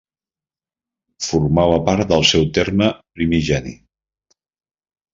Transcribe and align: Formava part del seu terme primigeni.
Formava 1.25 1.77
part 1.91 2.15
del 2.15 2.27
seu 2.33 2.49
terme 2.59 2.91
primigeni. 3.21 3.79